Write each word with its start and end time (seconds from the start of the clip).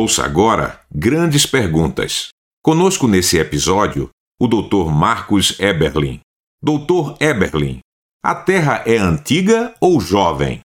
Ouça 0.00 0.24
agora 0.24 0.78
Grandes 0.94 1.44
Perguntas. 1.44 2.28
Conosco 2.62 3.08
nesse 3.08 3.36
episódio, 3.36 4.10
o 4.40 4.46
Dr. 4.46 4.92
Marcos 4.92 5.58
Eberlin. 5.58 6.20
Dr. 6.62 7.16
Eberlin, 7.20 7.80
a 8.22 8.32
Terra 8.32 8.84
é 8.86 8.96
antiga 8.96 9.74
ou 9.80 10.00
jovem? 10.00 10.60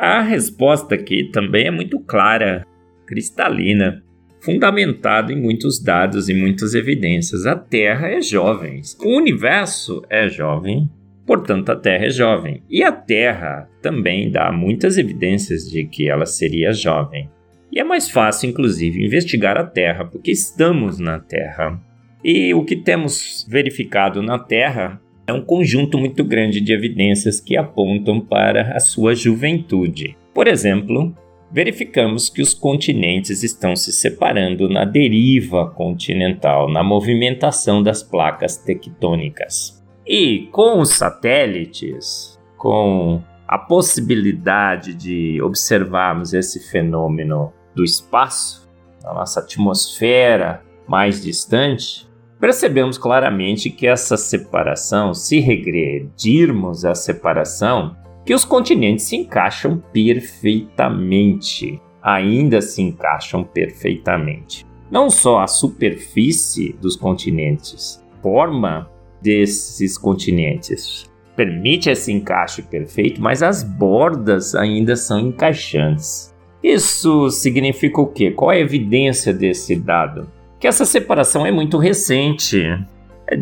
A 0.00 0.22
resposta 0.22 0.94
aqui 0.94 1.30
também 1.30 1.66
é 1.66 1.70
muito 1.70 2.00
clara, 2.00 2.66
cristalina, 3.06 4.02
fundamentada 4.40 5.30
em 5.30 5.38
muitos 5.38 5.78
dados 5.78 6.30
e 6.30 6.32
muitas 6.32 6.72
evidências. 6.72 7.44
A 7.44 7.54
Terra 7.54 8.08
é 8.08 8.22
jovem, 8.22 8.80
o 9.00 9.14
universo 9.14 10.02
é 10.08 10.26
jovem, 10.26 10.88
portanto 11.28 11.68
a 11.68 11.76
Terra 11.76 12.06
é 12.06 12.10
jovem. 12.10 12.62
E 12.70 12.82
a 12.82 12.90
Terra 12.90 13.68
também 13.82 14.30
dá 14.30 14.50
muitas 14.50 14.96
evidências 14.96 15.70
de 15.70 15.84
que 15.84 16.08
ela 16.08 16.24
seria 16.24 16.72
jovem. 16.72 17.28
E 17.70 17.78
é 17.78 17.84
mais 17.84 18.10
fácil, 18.10 18.48
inclusive, 18.48 19.04
investigar 19.04 19.58
a 19.58 19.64
Terra, 19.64 20.06
porque 20.06 20.30
estamos 20.30 20.98
na 20.98 21.18
Terra. 21.18 21.78
E 22.24 22.54
o 22.54 22.64
que 22.64 22.76
temos 22.76 23.46
verificado 23.46 24.22
na 24.22 24.38
Terra 24.38 24.98
é 25.26 25.32
um 25.32 25.42
conjunto 25.42 25.98
muito 25.98 26.24
grande 26.24 26.62
de 26.62 26.72
evidências 26.72 27.38
que 27.38 27.58
apontam 27.58 28.18
para 28.20 28.74
a 28.74 28.80
sua 28.80 29.14
juventude. 29.14 30.16
Por 30.32 30.48
exemplo, 30.48 31.14
verificamos 31.52 32.30
que 32.30 32.40
os 32.40 32.54
continentes 32.54 33.42
estão 33.42 33.76
se 33.76 33.92
separando 33.92 34.66
na 34.66 34.86
deriva 34.86 35.68
continental, 35.70 36.70
na 36.70 36.82
movimentação 36.82 37.82
das 37.82 38.02
placas 38.02 38.56
tectônicas. 38.56 39.77
E 40.08 40.48
com 40.52 40.80
os 40.80 40.94
satélites, 40.94 42.40
com 42.56 43.22
a 43.46 43.58
possibilidade 43.58 44.94
de 44.94 45.38
observarmos 45.42 46.32
esse 46.32 46.70
fenômeno 46.70 47.52
do 47.74 47.84
espaço, 47.84 48.66
na 49.04 49.12
nossa 49.12 49.40
atmosfera 49.40 50.62
mais 50.88 51.22
distante, 51.22 52.08
percebemos 52.40 52.96
claramente 52.96 53.68
que 53.68 53.86
essa 53.86 54.16
separação, 54.16 55.12
se 55.12 55.40
regredirmos 55.40 56.86
a 56.86 56.94
separação, 56.94 57.94
que 58.24 58.32
os 58.32 58.46
continentes 58.46 59.04
se 59.04 59.16
encaixam 59.16 59.76
perfeitamente, 59.92 61.78
ainda 62.02 62.62
se 62.62 62.80
encaixam 62.80 63.44
perfeitamente. 63.44 64.66
Não 64.90 65.10
só 65.10 65.40
a 65.40 65.46
superfície 65.46 66.72
dos 66.80 66.96
continentes, 66.96 68.02
forma 68.22 68.90
desses 69.22 69.96
continentes 69.98 71.08
permite 71.36 71.88
esse 71.88 72.10
encaixe 72.12 72.62
perfeito, 72.62 73.22
mas 73.22 73.44
as 73.44 73.62
bordas 73.62 74.56
ainda 74.56 74.96
são 74.96 75.20
encaixantes. 75.20 76.34
Isso 76.60 77.30
significa 77.30 78.00
o 78.00 78.08
quê? 78.08 78.32
Qual 78.32 78.50
é 78.50 78.56
a 78.56 78.60
evidência 78.60 79.32
desse 79.32 79.76
dado? 79.76 80.28
que 80.58 80.66
essa 80.66 80.84
separação 80.84 81.46
é 81.46 81.50
muito 81.50 81.78
recente. 81.78 82.62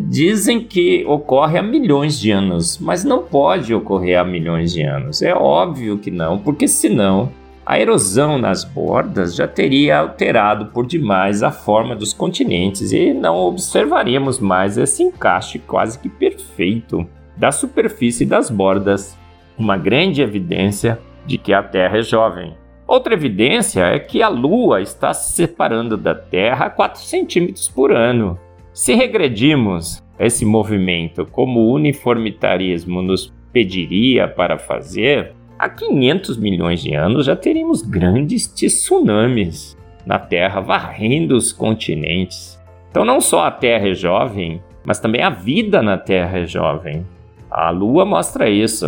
Dizem 0.09 0.59
que 0.59 1.05
ocorre 1.05 1.57
há 1.57 1.63
milhões 1.63 2.19
de 2.19 2.29
anos, 2.29 2.77
mas 2.77 3.03
não 3.03 3.23
pode 3.23 3.73
ocorrer 3.73 4.19
há 4.19 4.23
milhões 4.23 4.73
de 4.73 4.81
anos. 4.83 5.21
É 5.21 5.33
óbvio 5.33 5.97
que 5.97 6.11
não, 6.11 6.37
porque 6.37 6.67
senão 6.67 7.31
a 7.67 7.77
erosão 7.77 8.37
nas 8.37 8.63
bordas 8.63 9.35
já 9.35 9.45
teria 9.45 9.99
alterado 9.99 10.67
por 10.67 10.85
demais 10.85 11.43
a 11.43 11.51
forma 11.51 11.97
dos 11.97 12.13
continentes 12.13 12.93
e 12.93 13.13
não 13.13 13.35
observaríamos 13.35 14.39
mais 14.39 14.77
esse 14.77 15.03
encaixe 15.03 15.59
quase 15.59 15.99
que 15.99 16.07
perfeito 16.07 17.05
da 17.35 17.51
superfície 17.51 18.25
das 18.25 18.49
bordas. 18.49 19.17
Uma 19.57 19.75
grande 19.75 20.21
evidência 20.21 20.97
de 21.25 21.37
que 21.37 21.51
a 21.51 21.61
Terra 21.61 21.97
é 21.97 22.01
jovem. 22.01 22.55
Outra 22.87 23.13
evidência 23.13 23.81
é 23.81 23.99
que 23.99 24.21
a 24.23 24.29
Lua 24.29 24.81
está 24.81 25.13
se 25.13 25.33
separando 25.33 25.97
da 25.97 26.15
Terra 26.15 26.67
a 26.67 26.69
4 26.69 27.01
centímetros 27.01 27.67
por 27.67 27.91
ano. 27.91 28.39
Se 28.71 28.93
regredirmos 28.93 30.01
esse 30.17 30.45
movimento 30.45 31.25
como 31.25 31.59
o 31.59 31.73
uniformitarismo 31.73 33.01
nos 33.01 33.33
pediria 33.51 34.25
para 34.25 34.57
fazer, 34.57 35.35
há 35.57 35.69
500 35.69 36.37
milhões 36.37 36.81
de 36.81 36.93
anos 36.93 37.25
já 37.25 37.35
teríamos 37.35 37.81
grandes 37.81 38.47
tsunamis 38.47 39.77
na 40.05 40.19
Terra 40.19 40.61
varrendo 40.61 41.35
os 41.35 41.51
continentes. 41.51 42.57
Então, 42.89 43.03
não 43.03 43.19
só 43.19 43.45
a 43.45 43.51
Terra 43.51 43.89
é 43.89 43.93
jovem, 43.93 44.61
mas 44.85 44.99
também 44.99 45.21
a 45.21 45.29
vida 45.29 45.81
na 45.81 45.97
Terra 45.97 46.39
é 46.39 46.45
jovem. 46.45 47.05
A 47.51 47.69
Lua 47.69 48.05
mostra 48.05 48.49
isso. 48.49 48.87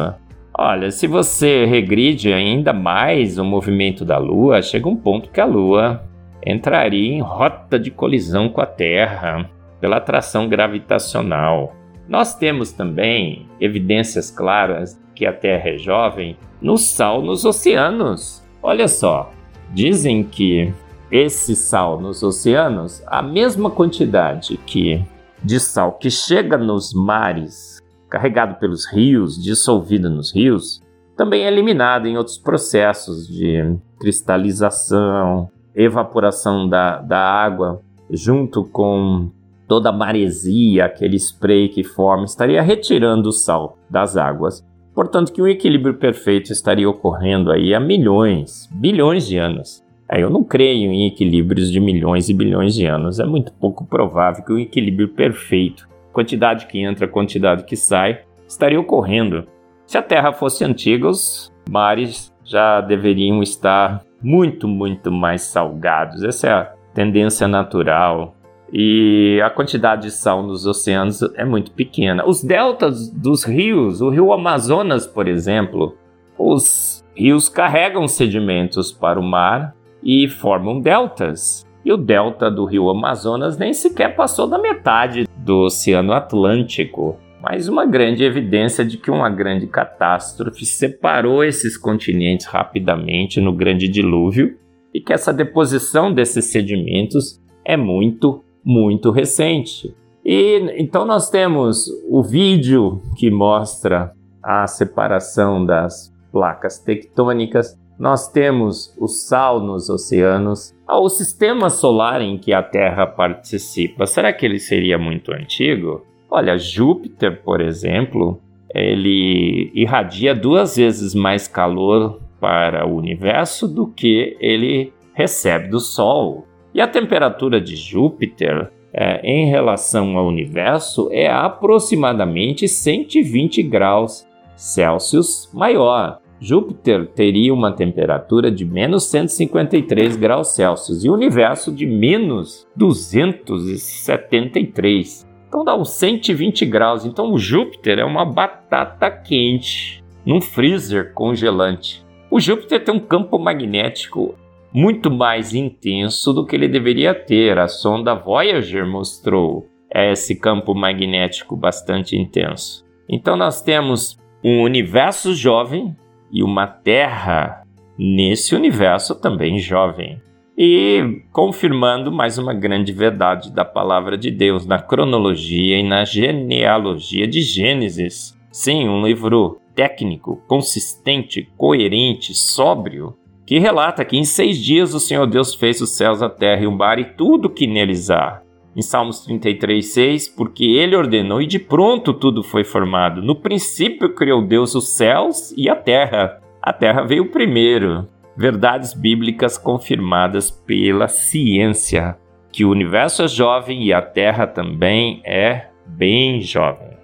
Olha, 0.58 0.92
se 0.92 1.08
você 1.08 1.66
regride 1.66 2.34
ainda 2.34 2.74
mais 2.74 3.38
o 3.38 3.46
movimento 3.46 4.04
da 4.04 4.18
Lua, 4.18 4.62
chega 4.62 4.90
um 4.90 4.96
ponto 4.96 5.30
que 5.30 5.42
a 5.42 5.46
Lua 5.46 6.04
entraria 6.46 7.14
em 7.14 7.22
rota 7.22 7.78
de 7.78 7.92
colisão 7.92 8.50
com 8.50 8.62
a 8.62 8.66
Terra 8.66 9.50
pela 9.80 9.98
atração 9.98 10.48
gravitacional. 10.48 11.76
Nós 12.08 12.34
temos 12.36 12.72
também 12.72 13.48
evidências 13.60 14.32
claras 14.32 15.00
que 15.20 15.26
a 15.26 15.34
Terra 15.34 15.72
é 15.72 15.78
jovem 15.78 16.38
no 16.62 16.78
sal 16.78 17.22
nos 17.22 17.44
oceanos. 17.44 18.42
Olha 18.64 18.88
só, 18.88 19.34
dizem 19.74 20.24
que 20.24 20.74
esse 21.12 21.58
sal 21.58 22.00
nos 22.00 22.24
oceanos, 22.24 23.04
a 23.06 23.22
mesma 23.22 23.70
quantidade 23.70 24.56
que 24.66 25.04
de 25.44 25.60
sal 25.60 25.94
que 25.94 26.10
chega 26.10 26.58
nos 26.58 26.94
mares 26.94 27.80
carregado 28.10 28.56
pelos 28.60 28.90
rios, 28.90 29.44
dissolvido 29.44 30.10
nos 30.10 30.34
rios, 30.34 30.82
também 31.18 31.44
é 31.44 31.48
eliminado 31.48 32.08
em 32.08 32.18
outros 32.18 32.38
processos 32.38 33.28
de 33.28 33.78
cristalização, 34.00 35.50
evaporação 35.76 36.68
da, 36.68 37.02
da 37.02 37.20
água, 37.20 37.82
junto 38.10 38.64
com 38.64 39.30
toda 39.68 39.90
a 39.90 39.94
maresia, 39.94 40.86
aquele 40.86 41.18
spray 41.18 41.68
que 41.68 41.84
forma, 41.84 42.24
estaria 42.24 42.62
retirando 42.62 43.28
o 43.28 43.34
sal 43.34 43.78
das 43.90 44.16
águas. 44.16 44.66
Portanto, 44.94 45.32
que 45.32 45.42
um 45.42 45.48
equilíbrio 45.48 45.94
perfeito 45.94 46.52
estaria 46.52 46.90
ocorrendo 46.90 47.52
aí 47.52 47.74
há 47.74 47.80
milhões, 47.80 48.68
bilhões 48.72 49.28
de 49.28 49.38
anos. 49.38 49.84
Eu 50.12 50.30
não 50.30 50.44
creio 50.44 50.92
em 50.92 51.08
equilíbrios 51.08 51.72
de 51.72 51.80
milhões 51.80 52.30
e 52.30 52.34
bilhões 52.34 52.74
de 52.74 52.86
anos. 52.86 53.20
É 53.20 53.26
muito 53.26 53.54
pouco 53.54 53.86
provável 53.86 54.44
que 54.44 54.52
o 54.52 54.56
um 54.56 54.60
equilíbrio 54.60 55.10
perfeito 55.10 55.90
quantidade 56.12 56.66
que 56.66 56.80
entra, 56.80 57.08
quantidade 57.08 57.64
que 57.64 57.76
sai, 57.76 58.22
estaria 58.48 58.80
ocorrendo. 58.80 59.48
Se 59.86 59.98
a 59.98 60.02
Terra 60.02 60.34
fosse 60.34 60.64
antiga, 60.64 61.08
os 61.08 61.52
mares 61.70 62.34
já 62.44 62.82
deveriam 62.82 63.42
estar 63.42 64.02
muito, 64.22 64.68
muito 64.68 65.12
mais 65.12 65.44
salgados. 65.44 66.24
Essa 66.24 66.48
é 66.48 66.52
a 66.52 66.74
tendência 66.94 67.48
natural. 67.48 68.36
E 68.72 69.42
a 69.44 69.50
quantidade 69.50 70.04
de 70.04 70.12
sal 70.12 70.44
nos 70.44 70.66
oceanos 70.66 71.22
é 71.36 71.44
muito 71.44 71.72
pequena. 71.72 72.28
Os 72.28 72.44
deltas 72.44 73.10
dos 73.10 73.44
rios, 73.44 74.02
o 74.02 74.10
rio 74.10 74.32
Amazonas, 74.32 75.08
por 75.08 75.28
exemplo, 75.28 75.98
os 76.38 77.04
rios 77.16 77.50
carregam 77.50 78.08
sedimentos 78.08 78.92
para 78.92 79.20
o 79.20 79.24
mar 79.24 79.76
e 80.04 80.28
formam 80.28 80.80
deltas. 80.80 81.66
E 81.84 81.92
o 81.92 81.98
delta 81.98 82.52
do 82.52 82.66
rio 82.66 82.90
Amazonas 82.90 83.58
nem 83.58 83.74
sequer 83.74 84.16
passou 84.16 84.48
da 84.48 84.60
metade 84.60 85.28
do 85.38 85.66
Oceano 85.66 86.14
Atlântico. 86.14 87.18
Mais 87.42 87.70
uma 87.70 87.86
grande 87.86 88.24
evidência 88.24 88.84
de 88.84 88.98
que 88.98 89.10
uma 89.10 89.30
grande 89.30 89.66
catástrofe 89.66 90.66
separou 90.66 91.44
esses 91.44 91.78
continentes 91.78 92.46
rapidamente 92.46 93.40
no 93.40 93.54
grande 93.54 93.88
dilúvio 93.88 94.58
e 94.94 95.00
que 95.00 95.14
essa 95.14 95.34
deposição 95.34 96.14
desses 96.14 96.46
sedimentos 96.46 97.42
é 97.64 97.78
muito, 97.78 98.44
muito 98.64 99.12
recente. 99.12 99.96
E 100.24 100.58
então 100.78 101.06
nós 101.06 101.30
temos 101.30 101.88
o 102.10 102.22
vídeo 102.22 103.02
que 103.18 103.32
mostra 103.32 104.14
a 104.44 104.68
separação 104.68 105.66
das 105.66 106.14
placas 106.32 106.80
tectônicas 106.80 107.78
nós 108.00 108.32
temos 108.32 108.96
o 108.98 109.10
sal 109.10 109.60
nos 109.60 109.90
oceanos, 109.90 110.74
ah, 110.88 110.98
o 110.98 111.10
sistema 111.10 111.70
solar 111.70 112.22
em 112.22 112.38
que 112.38 112.54
a 112.54 112.64
Terra 112.64 113.06
participa. 113.06 114.06
Será 114.06 114.32
que 114.32 114.46
ele 114.46 114.58
seria 114.58 114.98
muito 114.98 115.34
antigo? 115.34 116.06
Olha, 116.32 116.58
Júpiter, 116.58 117.44
por 117.44 117.60
exemplo, 117.60 118.40
ele 118.74 119.70
irradia 119.76 120.34
duas 120.34 120.78
vezes 120.78 121.14
mais 121.14 121.46
calor 121.46 122.22
para 122.40 122.88
o 122.88 122.96
universo 122.96 123.68
do 123.68 123.88
que 123.88 124.38
ele 124.40 124.94
recebe 125.14 125.68
do 125.68 125.82
Sol. 125.82 126.48
E 126.74 126.82
a 126.82 126.88
temperatura 126.88 127.60
de 127.60 127.76
Júpiter 127.76 128.72
é, 128.94 129.20
em 129.24 129.50
relação 129.50 130.16
ao 130.18 130.28
universo 130.28 131.10
é 131.12 131.28
aproximadamente 131.28 132.68
120 132.68 133.64
graus 133.64 134.28
Celsius 134.56 135.50
maior. 135.54 136.20
Júpiter 136.42 137.06
teria 137.08 137.54
uma 137.54 137.70
temperatura 137.72 138.50
de 138.50 138.64
menos 138.64 139.04
153 139.06 140.16
graus 140.16 140.48
Celsius 140.50 141.04
e 141.04 141.10
o 141.10 141.14
universo 141.14 141.70
de 141.72 141.86
menos 141.86 142.66
273. 142.76 145.28
Então 145.48 145.66
dá 145.66 145.76
uns 145.76 145.90
120 145.92 146.66
graus. 146.66 147.06
Então 147.06 147.34
o 147.34 147.38
Júpiter 147.38 148.00
é 148.00 148.06
uma 148.06 148.24
batata 148.24 149.12
quente 149.12 150.02
num 150.26 150.40
freezer 150.40 151.14
congelante. 151.14 152.08
O 152.32 152.40
Júpiter 152.40 152.82
tem 152.84 152.94
um 152.94 153.00
campo 153.00 153.40
magnético 153.40 154.36
muito 154.74 155.10
mais 155.10 155.54
intenso 155.54 156.34
do 156.34 156.46
que 156.46 156.56
ele 156.56 156.68
deveria 156.68 157.14
ter. 157.14 157.58
A 157.58 157.68
sonda 157.68 158.14
Voyager 158.16 158.86
mostrou 158.86 159.68
esse 159.94 160.36
campo 160.36 160.74
magnético 160.76 161.56
bastante 161.56 162.16
intenso. 162.16 162.86
Então 163.08 163.36
nós 163.36 163.62
temos 163.62 164.18
um 164.44 164.62
universo 164.62 165.34
jovem 165.34 165.96
e 166.32 166.44
uma 166.44 166.68
Terra 166.68 167.64
nesse 167.98 168.56
universo 168.56 169.20
também 169.20 169.60
jovem. 169.60 170.22
E 170.58 171.24
confirmando 171.32 172.12
mais 172.12 172.38
uma 172.38 172.54
grande 172.54 172.92
verdade 172.92 173.52
da 173.52 173.64
palavra 173.64 174.18
de 174.18 174.30
Deus 174.30 174.66
na 174.66 174.78
cronologia 174.78 175.80
e 175.80 175.84
na 175.84 176.04
genealogia 176.04 177.26
de 177.26 177.42
Gênesis. 177.42 178.38
Sim, 178.52 178.90
um 178.90 179.06
livro 179.06 179.60
técnico, 179.74 180.44
consistente, 180.48 181.50
coerente, 181.56 182.34
sóbrio, 182.34 183.16
que 183.50 183.58
relata 183.58 184.06
que 184.06 184.16
em 184.16 184.24
seis 184.24 184.64
dias 184.64 184.94
o 184.94 185.00
Senhor 185.00 185.26
Deus 185.26 185.56
fez 185.56 185.82
os 185.82 185.90
céus, 185.90 186.22
a 186.22 186.30
terra 186.30 186.62
e 186.62 186.68
o 186.68 186.72
mar 186.72 187.00
e 187.00 187.04
tudo 187.04 187.50
que 187.50 187.66
neles 187.66 188.12
há. 188.12 188.44
Em 188.76 188.82
Salmos 188.84 189.22
33, 189.22 189.84
6, 189.88 190.28
porque 190.28 190.66
ele 190.66 190.96
ordenou 190.96 191.42
e 191.42 191.48
de 191.48 191.58
pronto 191.58 192.14
tudo 192.14 192.44
foi 192.44 192.64
formado. 192.64 193.24
No 193.24 193.36
princípio 193.36 194.14
criou 194.14 194.46
Deus 194.46 194.76
os 194.76 194.96
céus 194.96 195.52
e 195.58 195.68
a 195.68 195.76
terra. 195.76 196.40
A 196.62 196.72
terra 196.72 197.02
veio 197.02 197.32
primeiro. 197.32 198.08
Verdades 198.38 198.94
bíblicas 198.94 199.58
confirmadas 199.58 200.52
pela 200.52 201.08
ciência. 201.08 202.20
Que 202.52 202.64
o 202.64 202.70
universo 202.70 203.24
é 203.24 203.28
jovem 203.28 203.84
e 203.84 203.92
a 203.92 204.00
terra 204.00 204.46
também 204.46 205.24
é 205.26 205.70
bem 205.88 206.40
jovem. 206.40 206.99